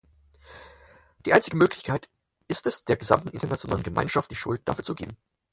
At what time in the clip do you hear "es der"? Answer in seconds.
2.65-2.97